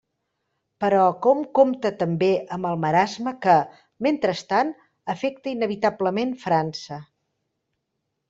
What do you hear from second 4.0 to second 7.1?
mentrestant, afecta inevitablement França.